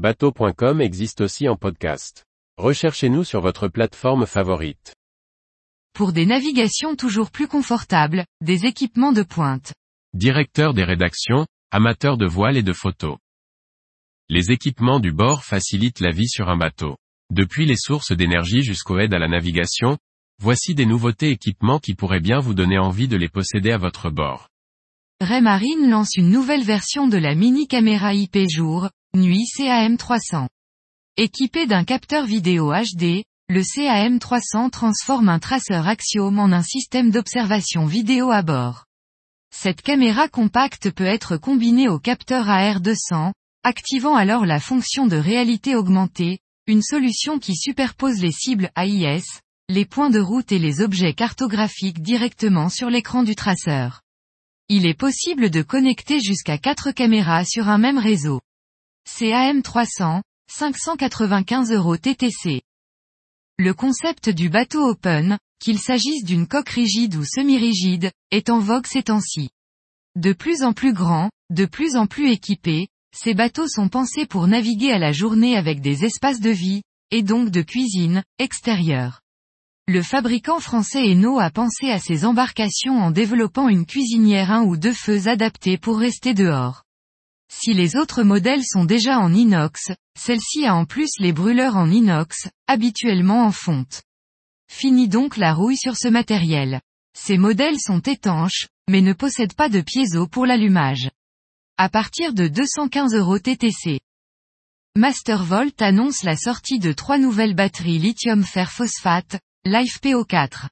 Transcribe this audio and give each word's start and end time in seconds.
Bateau.com 0.00 0.80
existe 0.80 1.20
aussi 1.20 1.46
en 1.46 1.56
podcast. 1.56 2.24
Recherchez-nous 2.56 3.22
sur 3.22 3.42
votre 3.42 3.68
plateforme 3.68 4.24
favorite. 4.24 4.94
Pour 5.92 6.14
des 6.14 6.24
navigations 6.24 6.96
toujours 6.96 7.30
plus 7.30 7.46
confortables, 7.46 8.24
des 8.40 8.64
équipements 8.64 9.12
de 9.12 9.22
pointe. 9.22 9.74
Directeur 10.14 10.72
des 10.72 10.84
rédactions, 10.84 11.46
amateur 11.70 12.16
de 12.16 12.24
voile 12.24 12.56
et 12.56 12.62
de 12.62 12.72
photos. 12.72 13.18
Les 14.30 14.52
équipements 14.52 15.00
du 15.00 15.12
bord 15.12 15.44
facilitent 15.44 16.00
la 16.00 16.12
vie 16.12 16.30
sur 16.30 16.48
un 16.48 16.56
bateau. 16.56 16.96
Depuis 17.30 17.66
les 17.66 17.76
sources 17.76 18.12
d'énergie 18.12 18.62
jusqu'aux 18.62 19.00
aides 19.00 19.12
à 19.12 19.18
la 19.18 19.28
navigation, 19.28 19.98
voici 20.40 20.74
des 20.74 20.86
nouveautés 20.86 21.28
équipements 21.28 21.78
qui 21.78 21.94
pourraient 21.94 22.20
bien 22.20 22.40
vous 22.40 22.54
donner 22.54 22.78
envie 22.78 23.06
de 23.06 23.18
les 23.18 23.28
posséder 23.28 23.70
à 23.70 23.76
votre 23.76 24.08
bord. 24.08 24.48
Raymarine 25.20 25.90
lance 25.90 26.16
une 26.16 26.30
nouvelle 26.30 26.64
version 26.64 27.06
de 27.06 27.18
la 27.18 27.34
mini 27.34 27.68
caméra 27.68 28.14
IP 28.14 28.48
jour, 28.48 28.88
nuit 29.14 29.44
CAM300. 29.56 30.46
Équipé 31.16 31.66
d'un 31.66 31.82
capteur 31.82 32.26
vidéo 32.26 32.72
HD, 32.72 33.24
le 33.48 33.62
CAM300 33.62 34.70
transforme 34.70 35.28
un 35.28 35.40
traceur 35.40 35.88
Axiom 35.88 36.38
en 36.38 36.52
un 36.52 36.62
système 36.62 37.10
d'observation 37.10 37.86
vidéo 37.86 38.30
à 38.30 38.42
bord. 38.42 38.84
Cette 39.52 39.82
caméra 39.82 40.28
compacte 40.28 40.92
peut 40.92 41.06
être 41.06 41.36
combinée 41.36 41.88
au 41.88 41.98
capteur 41.98 42.46
AR200, 42.46 43.32
activant 43.64 44.14
alors 44.14 44.46
la 44.46 44.60
fonction 44.60 45.08
de 45.08 45.16
réalité 45.16 45.74
augmentée, 45.74 46.38
une 46.68 46.82
solution 46.82 47.40
qui 47.40 47.56
superpose 47.56 48.22
les 48.22 48.30
cibles 48.30 48.70
AIS, 48.76 49.24
les 49.68 49.86
points 49.86 50.10
de 50.10 50.20
route 50.20 50.52
et 50.52 50.60
les 50.60 50.82
objets 50.82 51.14
cartographiques 51.14 52.00
directement 52.00 52.68
sur 52.68 52.88
l'écran 52.88 53.24
du 53.24 53.34
traceur. 53.34 54.02
Il 54.68 54.86
est 54.86 54.94
possible 54.94 55.50
de 55.50 55.62
connecter 55.62 56.20
jusqu'à 56.20 56.58
4 56.58 56.92
caméras 56.92 57.44
sur 57.44 57.68
un 57.68 57.78
même 57.78 57.98
réseau. 57.98 58.40
CAM300, 59.08 60.22
595 60.50 61.72
euros 61.72 61.96
TTC. 61.96 62.62
Le 63.58 63.74
concept 63.74 64.30
du 64.30 64.48
bateau 64.48 64.88
open, 64.88 65.38
qu'il 65.60 65.78
s'agisse 65.78 66.24
d'une 66.24 66.46
coque 66.46 66.70
rigide 66.70 67.16
ou 67.16 67.24
semi-rigide, 67.24 68.10
est 68.30 68.48
en 68.50 68.58
vogue 68.58 68.86
ces 68.86 69.02
temps-ci. 69.02 69.50
De 70.16 70.32
plus 70.32 70.62
en 70.62 70.72
plus 70.72 70.92
grand, 70.92 71.30
de 71.50 71.66
plus 71.66 71.96
en 71.96 72.06
plus 72.06 72.30
équipés, 72.30 72.88
ces 73.14 73.34
bateaux 73.34 73.68
sont 73.68 73.88
pensés 73.88 74.26
pour 74.26 74.46
naviguer 74.46 74.92
à 74.92 74.98
la 74.98 75.12
journée 75.12 75.56
avec 75.56 75.80
des 75.80 76.04
espaces 76.04 76.40
de 76.40 76.50
vie, 76.50 76.82
et 77.10 77.22
donc 77.22 77.50
de 77.50 77.62
cuisine, 77.62 78.22
extérieure. 78.38 79.20
Le 79.86 80.02
fabricant 80.02 80.60
français 80.60 81.10
Eno 81.10 81.40
a 81.40 81.50
pensé 81.50 81.90
à 81.90 81.98
ces 81.98 82.24
embarcations 82.24 82.98
en 82.98 83.10
développant 83.10 83.68
une 83.68 83.86
cuisinière 83.86 84.52
un 84.52 84.62
ou 84.62 84.76
deux 84.76 84.92
feux 84.92 85.26
adaptée 85.26 85.76
pour 85.76 85.98
rester 85.98 86.32
dehors. 86.32 86.84
Si 87.52 87.74
les 87.74 87.96
autres 87.96 88.22
modèles 88.22 88.64
sont 88.64 88.84
déjà 88.84 89.18
en 89.18 89.34
inox, 89.34 89.90
celle-ci 90.16 90.66
a 90.66 90.74
en 90.74 90.84
plus 90.84 91.10
les 91.18 91.32
brûleurs 91.32 91.76
en 91.76 91.90
inox, 91.90 92.48
habituellement 92.68 93.44
en 93.44 93.50
fonte. 93.50 94.02
Fini 94.70 95.08
donc 95.08 95.36
la 95.36 95.52
rouille 95.52 95.76
sur 95.76 95.96
ce 95.96 96.06
matériel. 96.06 96.80
Ces 97.12 97.38
modèles 97.38 97.80
sont 97.80 98.00
étanches, 98.00 98.68
mais 98.88 99.00
ne 99.00 99.12
possèdent 99.12 99.54
pas 99.54 99.68
de 99.68 99.80
piezo 99.80 100.28
pour 100.28 100.46
l'allumage. 100.46 101.10
À 101.76 101.88
partir 101.88 102.34
de 102.34 102.46
215 102.46 103.14
euros 103.14 103.40
TTC. 103.40 104.00
Mastervolt 104.96 105.82
annonce 105.82 106.22
la 106.22 106.36
sortie 106.36 106.78
de 106.78 106.92
trois 106.92 107.18
nouvelles 107.18 107.54
batteries 107.54 107.98
lithium 107.98 108.44
fer 108.44 108.70
phosphate, 108.70 109.40
LiFePO4. 109.66 110.68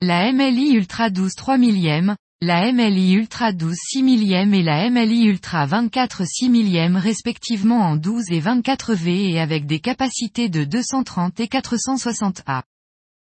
La 0.00 0.32
MLI 0.32 0.72
Ultra 0.72 1.10
12 1.10 1.34
3 1.34 1.58
millième, 1.58 2.16
la 2.42 2.70
MLI 2.70 3.14
Ultra 3.14 3.52
12 3.52 3.74
6 3.74 4.02
millième 4.02 4.52
et 4.52 4.62
la 4.62 4.90
MLI 4.90 5.24
Ultra 5.24 5.64
24 5.64 6.26
6 6.26 6.50
millième 6.50 6.96
respectivement 6.96 7.80
en 7.80 7.96
12 7.96 8.30
et 8.30 8.40
24 8.40 8.92
V 8.92 9.30
et 9.30 9.40
avec 9.40 9.64
des 9.64 9.80
capacités 9.80 10.50
de 10.50 10.64
230 10.64 11.40
et 11.40 11.48
460 11.48 12.42
A. 12.44 12.62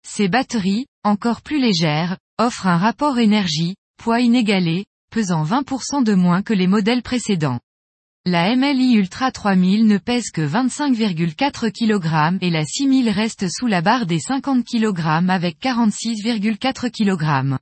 Ces 0.03 0.29
batteries, 0.29 0.87
encore 1.05 1.43
plus 1.43 1.61
légères, 1.61 2.17
offrent 2.39 2.67
un 2.67 2.79
rapport 2.79 3.19
énergie, 3.19 3.75
poids 4.03 4.21
inégalé, 4.21 4.87
pesant 5.11 5.45
20% 5.45 6.05
de 6.05 6.15
moins 6.15 6.41
que 6.41 6.55
les 6.55 6.67
modèles 6.67 7.03
précédents. 7.03 7.61
La 8.25 8.57
MLI 8.57 8.95
Ultra 8.95 9.31
3000 9.31 9.87
ne 9.87 9.99
pèse 9.99 10.31
que 10.31 10.41
25,4 10.41 11.71
kg 11.71 12.39
et 12.41 12.49
la 12.49 12.65
6000 12.65 13.11
reste 13.11 13.45
sous 13.51 13.67
la 13.67 13.83
barre 13.83 14.07
des 14.07 14.21
50 14.21 14.65
kg 14.65 15.29
avec 15.29 15.61
46,4 15.61 16.91
kg. 16.91 17.59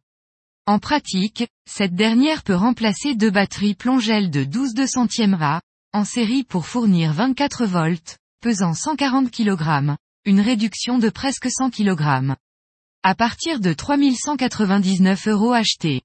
En 0.67 0.79
pratique, 0.79 1.49
cette 1.69 1.95
dernière 1.95 2.43
peut 2.43 2.55
remplacer 2.55 3.15
deux 3.15 3.31
batteries 3.31 3.75
plongelles 3.75 4.31
de 4.31 4.45
12 4.45 4.75
200e 4.75 5.37
A, 5.41 5.61
en 5.93 6.05
série 6.05 6.45
pour 6.45 6.67
fournir 6.67 7.13
24 7.13 7.67
volts, 7.67 8.19
pesant 8.41 8.75
140 8.75 9.31
kg, 9.31 9.97
une 10.25 10.41
réduction 10.41 10.99
de 10.99 11.09
presque 11.09 11.51
100 11.51 11.71
kg. 11.71 12.35
À 13.03 13.15
partir 13.15 13.61
de 13.61 13.73
3199 13.73 15.29
euros 15.29 15.53
achetés. 15.53 16.03